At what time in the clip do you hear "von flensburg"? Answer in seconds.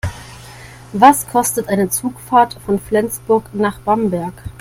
2.65-3.53